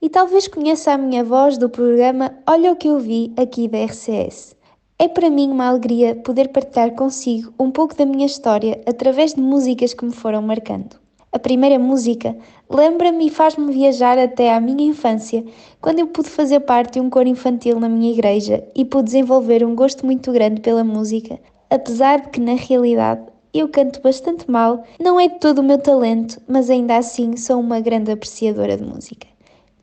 [0.00, 3.84] e talvez conheça a minha voz do programa Olha o que eu vi aqui da
[3.84, 4.56] RCS.
[4.98, 9.40] É para mim uma alegria poder partilhar consigo um pouco da minha história através de
[9.40, 10.96] músicas que me foram marcando.
[11.30, 12.36] A primeira música
[12.70, 15.44] lembra-me e faz-me viajar até à minha infância,
[15.80, 19.64] quando eu pude fazer parte de um coro infantil na minha igreja e pude desenvolver
[19.64, 21.38] um gosto muito grande pela música,
[21.68, 25.78] apesar de que na realidade eu canto bastante mal, não é de todo o meu
[25.78, 29.26] talento, mas ainda assim sou uma grande apreciadora de música.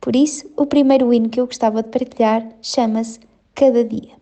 [0.00, 3.20] Por isso, o primeiro hino que eu gostava de partilhar chama-se
[3.54, 4.14] Cada Dia.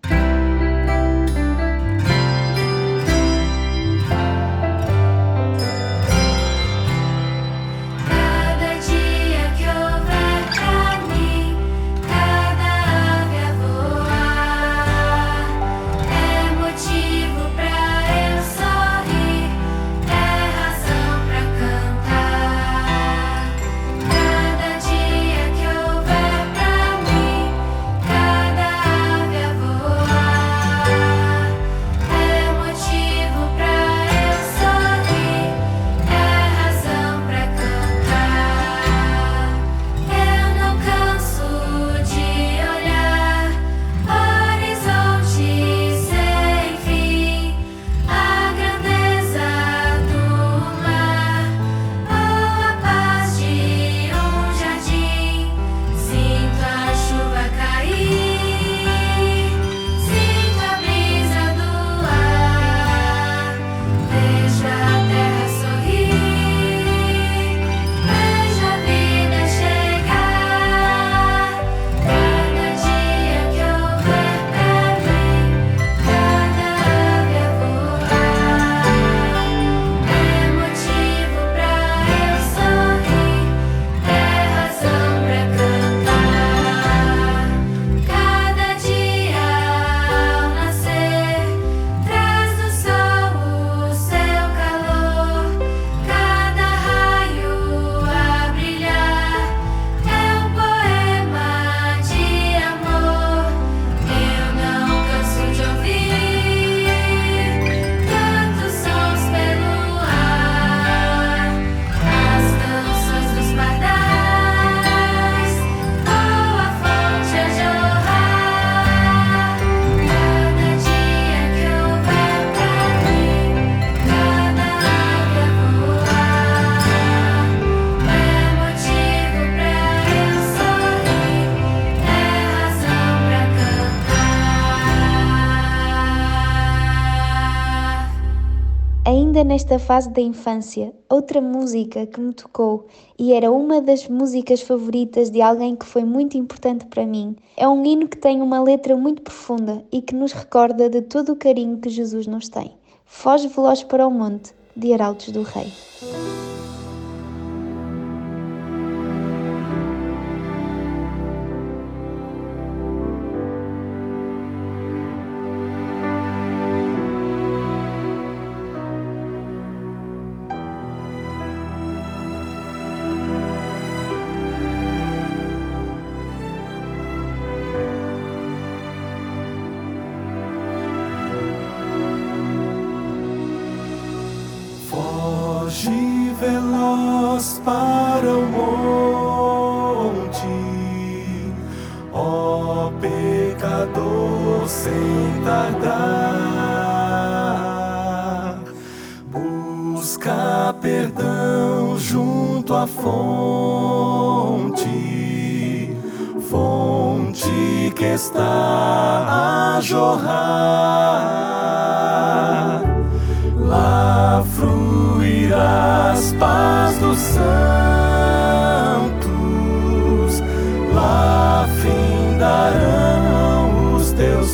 [139.54, 145.30] Nesta fase da infância, outra música que me tocou e era uma das músicas favoritas
[145.30, 148.96] de alguém que foi muito importante para mim é um hino que tem uma letra
[148.96, 152.72] muito profunda e que nos recorda de todo o carinho que Jesus nos tem.
[153.06, 155.72] Foge veloz para o monte, de Arautos do Rei.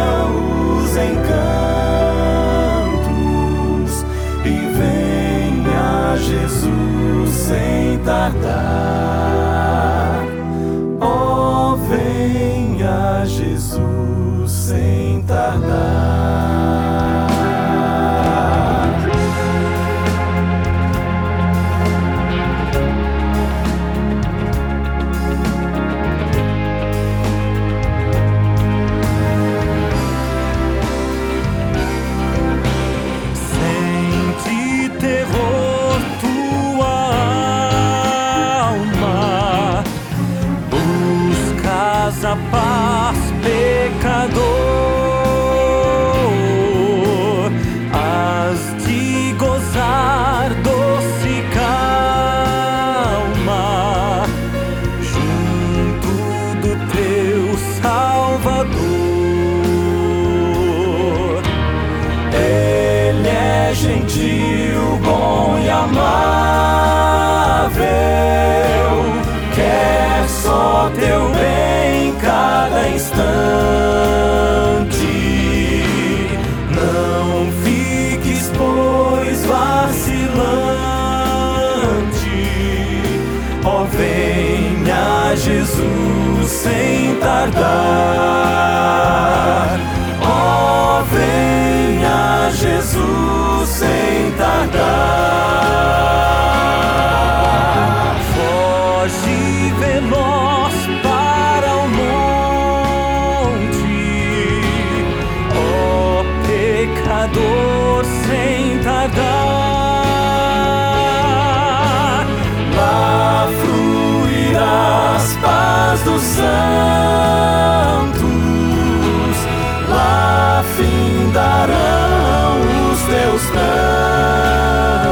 [86.67, 87.56] sentar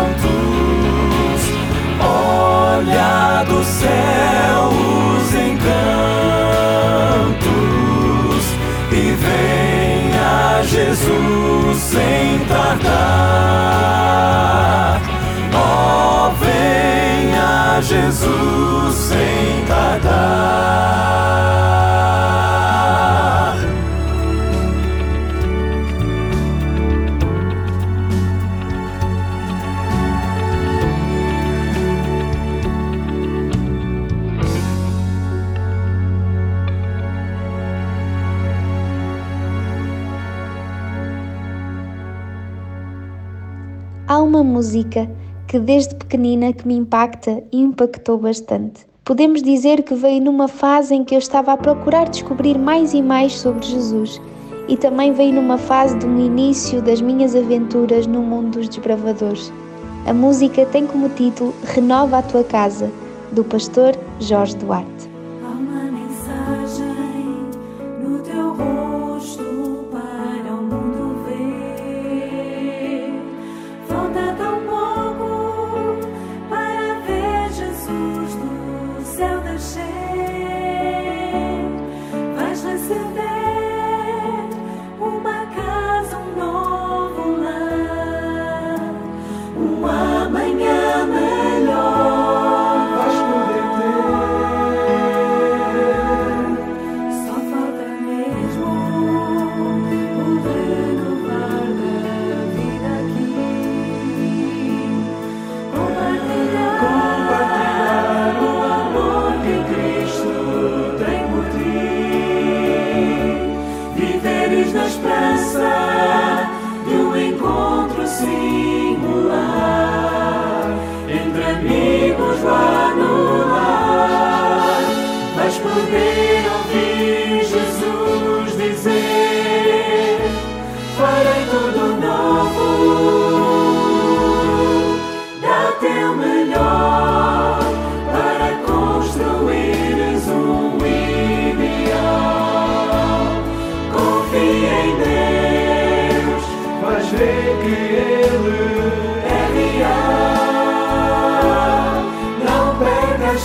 [0.05, 0.23] cantos,
[2.01, 5.65] olha do céu os encantos
[8.93, 13.35] e venha Jesus sem tardar.
[15.53, 21.24] Oh, venha Jesus sem tardar.
[45.55, 48.85] que desde pequenina que me impacta e impactou bastante.
[49.05, 53.01] Podemos dizer que veio numa fase em que eu estava a procurar descobrir mais e
[53.01, 54.21] mais sobre Jesus
[54.67, 59.53] e também veio numa fase de um início das minhas aventuras no mundo dos desbravadores.
[60.07, 62.91] A música tem como título Renova a tua casa,
[63.31, 65.14] do pastor Jorge Duarte.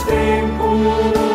[0.10, 1.29] Same.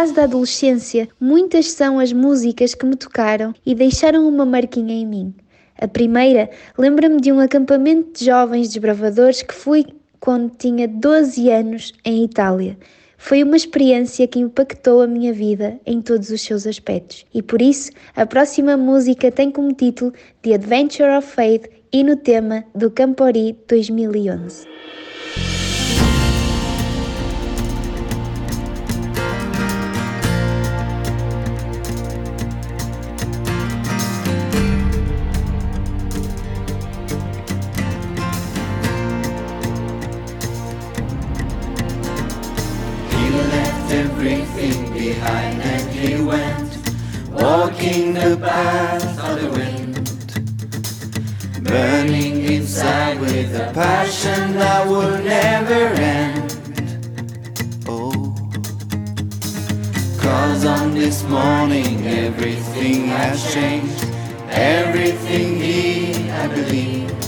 [0.00, 5.06] Fase da adolescência, muitas são as músicas que me tocaram e deixaram uma marquinha em
[5.06, 5.34] mim.
[5.78, 9.84] A primeira lembra-me de um acampamento de jovens desbravadores que fui
[10.18, 12.78] quando tinha 12 anos em Itália.
[13.18, 17.26] Foi uma experiência que impactou a minha vida em todos os seus aspectos.
[17.34, 22.16] E por isso, a próxima música tem como título The Adventure of Faith e no
[22.16, 24.66] tema do Campori 2011.
[48.30, 49.94] The path of the wind
[51.64, 56.48] burning inside with a passion that will never end
[57.88, 58.32] oh
[60.22, 64.04] cause on this morning everything has changed
[64.50, 67.22] everything he had believed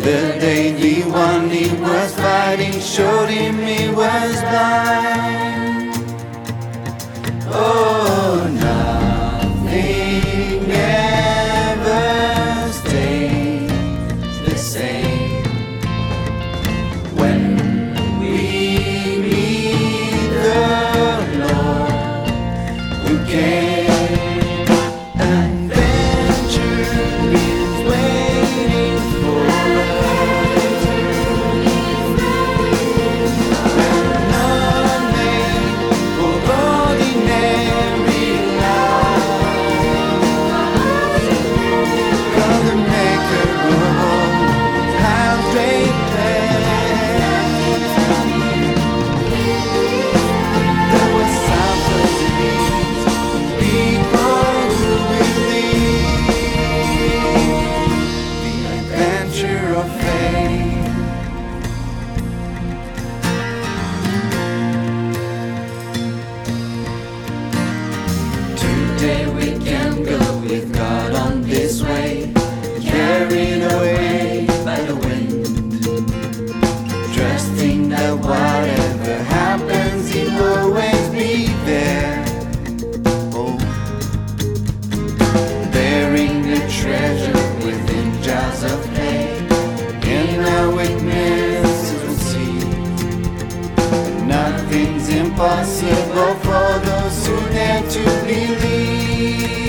[0.00, 5.92] the day the one he was fighting showed him he was blind.
[7.54, 9.01] Oh, nothing
[94.52, 99.61] Nothing's impossible for those who dare to believe.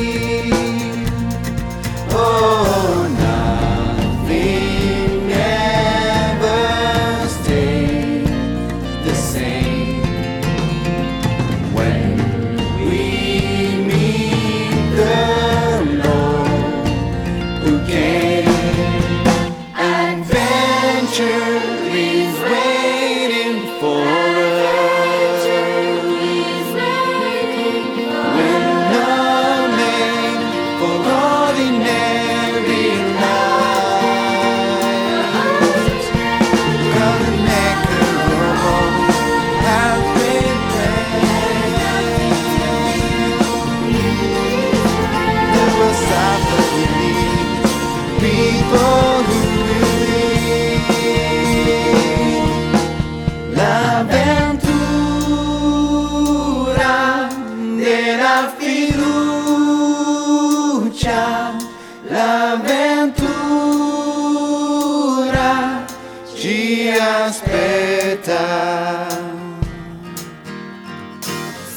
[67.25, 68.41] Aspetta.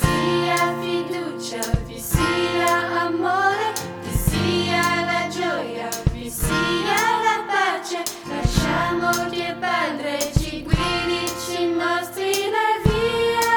[0.00, 3.72] sia fiducia, vi sia amore,
[4.02, 8.02] vi sia la gioia, vi sia la pace.
[8.28, 13.54] Lasciamo che Padre ci guidi, ci mostri la via.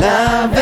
[0.00, 0.57] L'avventura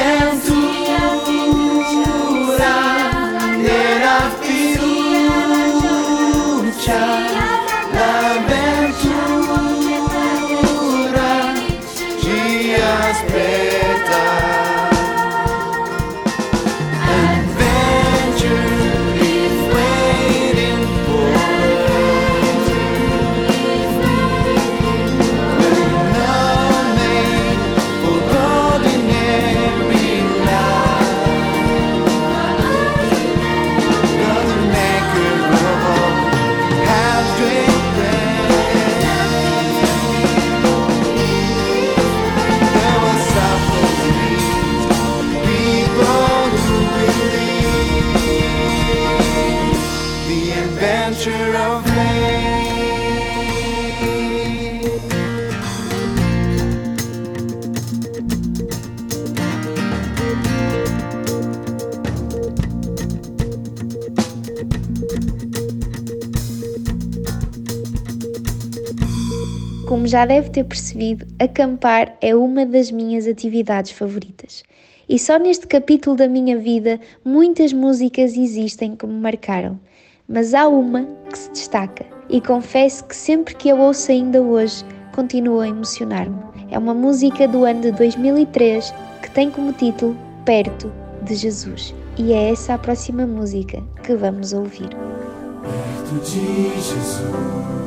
[70.16, 74.62] já deve ter percebido, acampar é uma das minhas atividades favoritas.
[75.06, 79.78] E só neste capítulo da minha vida muitas músicas existem que me marcaram,
[80.26, 84.82] mas há uma que se destaca e confesso que sempre que a ouço ainda hoje
[85.14, 86.42] continua a emocionar-me.
[86.70, 90.90] É uma música do ano de 2003 que tem como título Perto
[91.24, 91.94] de Jesus.
[92.16, 94.88] E é essa a próxima música que vamos ouvir.
[94.88, 97.85] Perto de Jesus,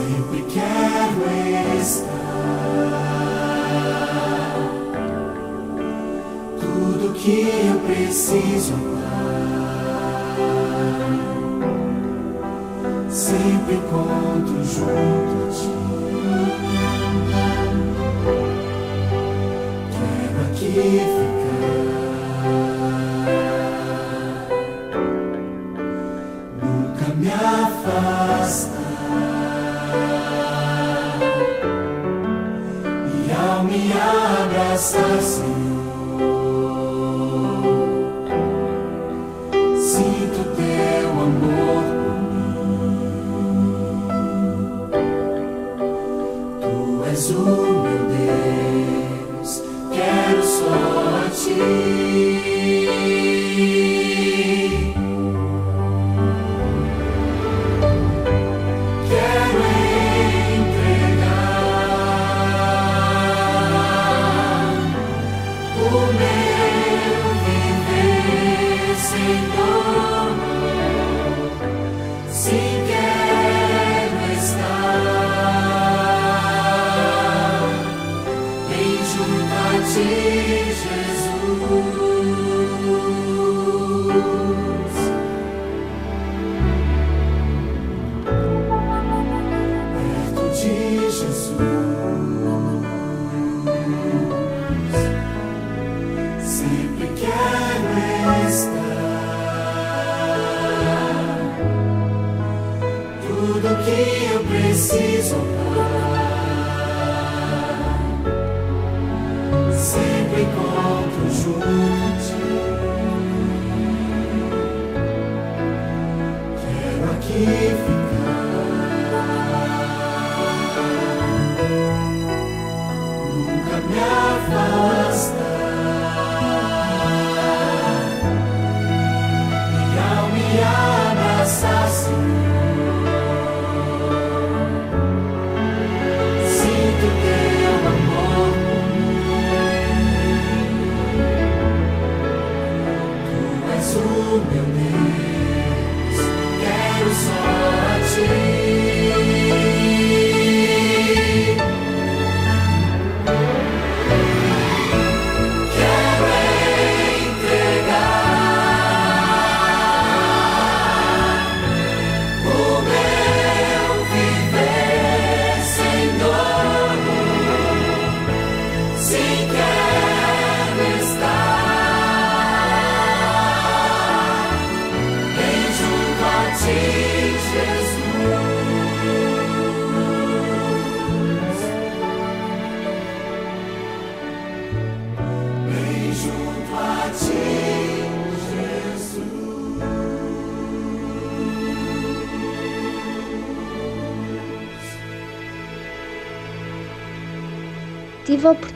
[0.00, 2.10] sempre quero estar.
[6.58, 8.74] Tudo que eu preciso,
[13.10, 15.89] sempre encontro junto a ti.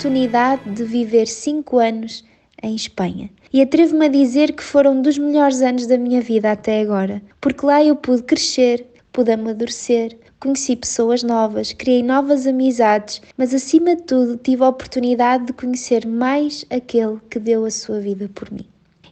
[0.05, 2.23] Oportunidade de viver cinco anos
[2.63, 6.83] em Espanha e atrevo-me a dizer que foram dos melhores anos da minha vida até
[6.83, 13.55] agora, porque lá eu pude crescer, pude amadurecer, conheci pessoas novas, criei novas amizades, mas
[13.55, 18.31] acima de tudo tive a oportunidade de conhecer mais aquele que deu a sua vida
[18.35, 18.67] por mim.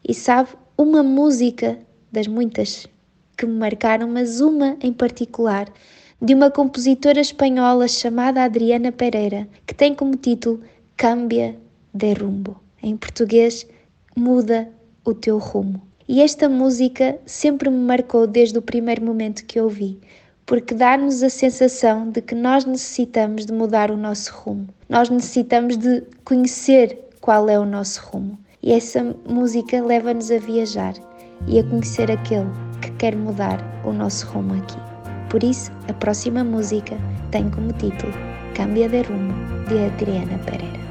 [0.07, 1.78] E sabe, uma música
[2.12, 2.87] das muitas
[3.38, 5.72] que me marcaram, mas uma em particular,
[6.20, 10.61] de uma compositora espanhola chamada Adriana Pereira, que tem como título
[11.02, 11.56] Cambia
[11.92, 12.60] de Rumbo.
[12.80, 13.66] Em português,
[14.14, 14.68] Muda
[15.04, 15.82] o teu rumo.
[16.06, 19.98] E esta música sempre me marcou desde o primeiro momento que ouvi,
[20.46, 24.68] porque dá-nos a sensação de que nós necessitamos de mudar o nosso rumo.
[24.88, 28.38] Nós necessitamos de conhecer qual é o nosso rumo.
[28.62, 30.94] E essa música leva-nos a viajar
[31.48, 32.46] e a conhecer aquele
[32.80, 34.78] que quer mudar o nosso rumo aqui.
[35.28, 36.96] Por isso, a próxima música
[37.32, 38.12] tem como título
[38.54, 39.34] Cambia de Rumo,
[39.66, 40.82] de Adriana Pereira.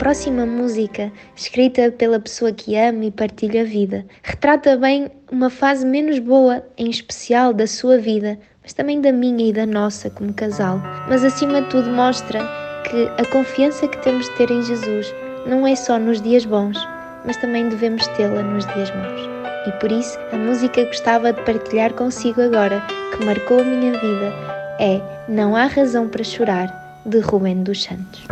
[0.00, 5.84] Próxima música, escrita pela pessoa que ama e partilha a vida, retrata bem uma fase
[5.84, 10.32] menos boa, em especial da sua vida, mas também da minha e da nossa como
[10.32, 10.80] casal.
[11.06, 12.40] Mas acima de tudo mostra
[12.88, 15.14] que a confiança que temos de ter em Jesus
[15.46, 16.78] não é só nos dias bons,
[17.26, 19.20] mas também devemos tê-la nos dias maus.
[19.66, 22.82] E por isso, a música que gostava de partilhar consigo agora,
[23.14, 24.32] que marcou a minha vida,
[24.78, 28.24] é Não Há Razão para Chorar, de Rubem dos Santos.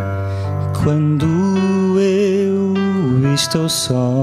[0.83, 1.58] Quando
[1.99, 2.75] eu
[3.35, 4.15] estou só,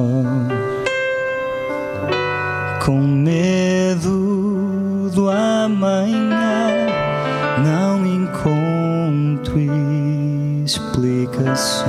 [2.83, 6.88] com medo do amanhã,
[7.63, 9.59] não encontro
[10.63, 11.85] explicações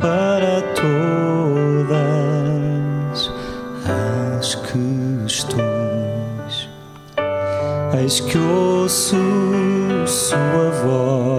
[0.00, 1.98] para todas
[4.38, 5.64] as questões.
[8.00, 9.16] Eis que ouço
[10.06, 11.33] sua voz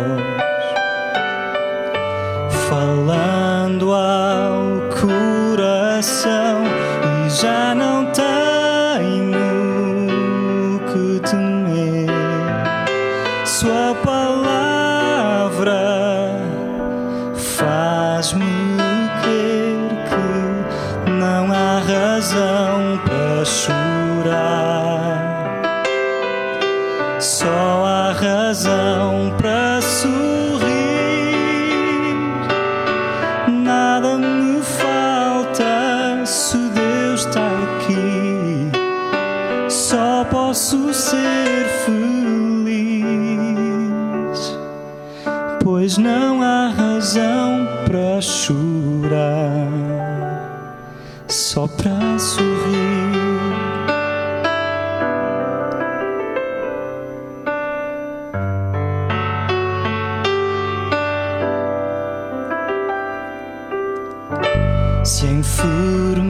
[65.05, 66.25] Se a enfermidade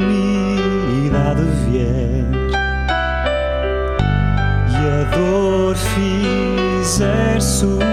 [1.66, 2.26] vier
[4.70, 7.85] e a dor fizer sofrer,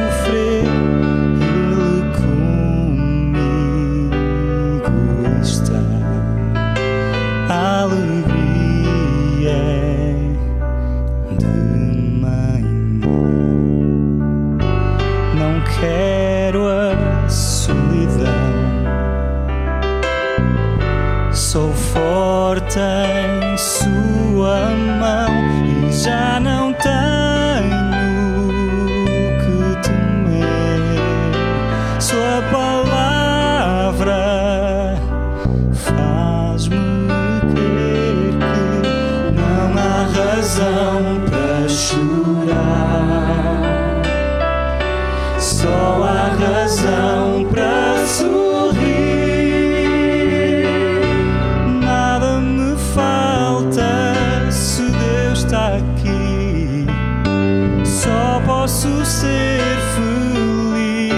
[58.82, 61.12] posso ser feliz.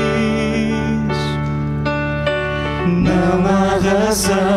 [2.87, 4.54] Não há razão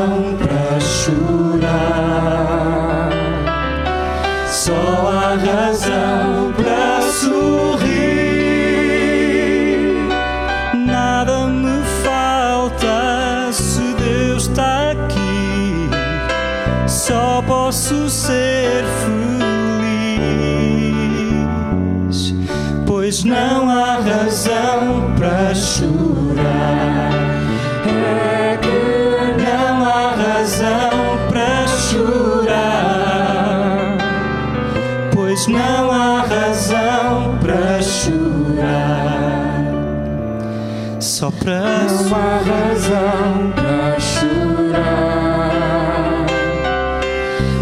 [41.47, 45.49] Não há razão para chorar.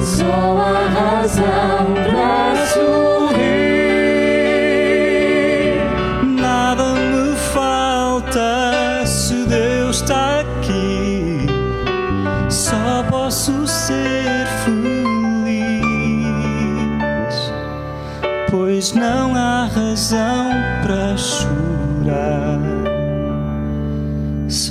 [0.01, 3.45] Só há razão para sorrir.
[6.23, 11.45] Nada me falta se Deus está aqui.
[12.49, 15.75] Só posso ser feliz,
[18.49, 20.49] pois não há razão
[20.81, 22.59] para chorar,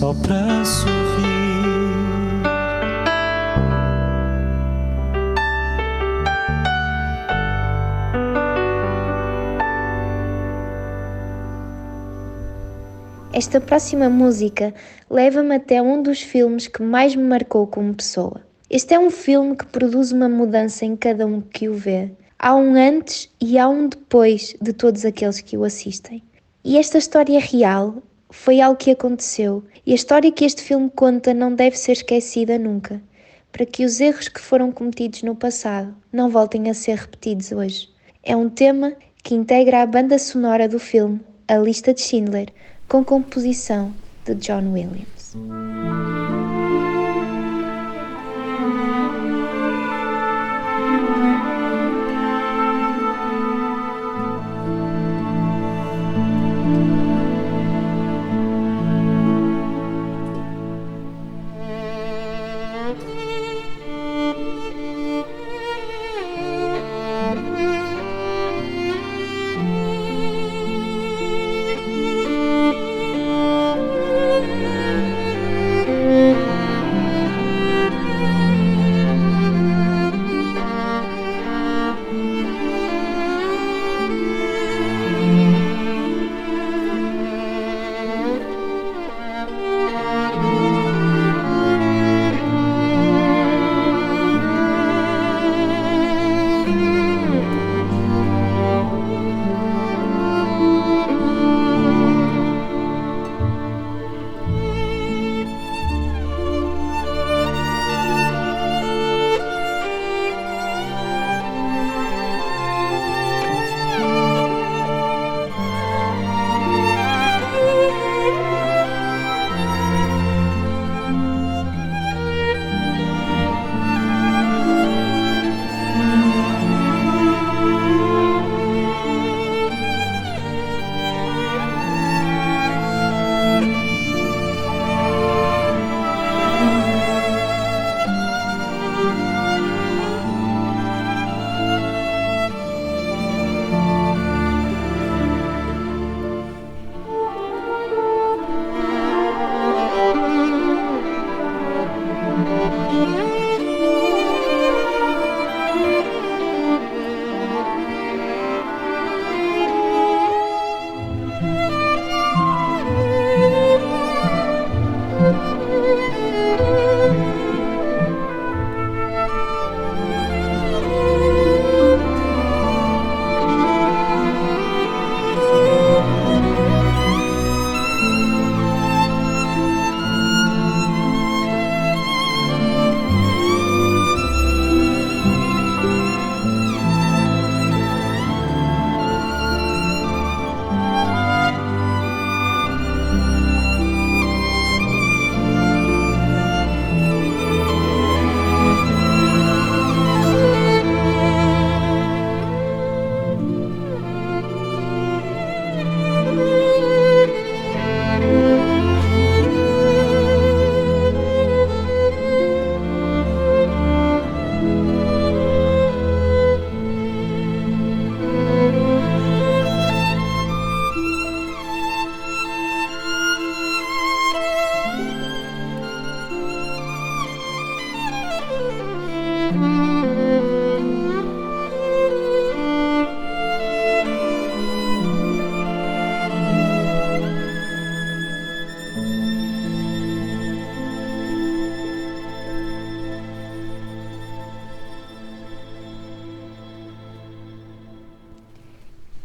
[0.05, 1.64] só para sorrir.
[13.33, 14.75] Esta próxima música
[15.09, 18.43] leva-me até um dos filmes que mais me marcou como pessoa.
[18.69, 22.11] Este é um filme que produz uma mudança em cada um que o vê.
[22.38, 26.23] Há um antes e há um depois de todos aqueles que o assistem.
[26.62, 28.03] E esta história real
[28.35, 32.59] foi algo que aconteceu e a história que este filme conta não deve ser esquecida
[32.59, 33.01] nunca,
[33.51, 37.88] para que os erros que foram cometidos no passado não voltem a ser repetidos hoje.
[38.23, 38.92] É um tema
[39.23, 42.49] que integra a banda sonora do filme A Lista de Schindler,
[42.88, 43.94] com composição
[44.25, 46.13] de John Williams.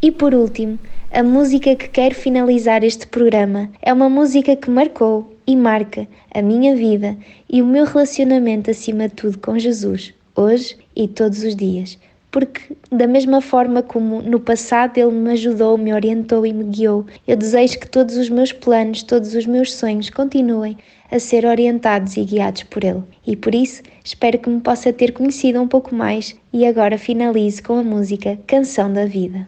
[0.09, 0.79] E por último,
[1.11, 6.41] a música que quero finalizar este programa é uma música que marcou e marca a
[6.41, 7.15] minha vida
[7.47, 11.99] e o meu relacionamento acima de tudo com Jesus, hoje e todos os dias.
[12.31, 17.05] Porque, da mesma forma como no passado Ele me ajudou, me orientou e me guiou,
[17.27, 20.75] eu desejo que todos os meus planos, todos os meus sonhos continuem
[21.11, 23.03] a ser orientados e guiados por Ele.
[23.27, 27.61] E por isso, espero que me possa ter conhecido um pouco mais e agora finalizo
[27.61, 29.47] com a música Canção da Vida.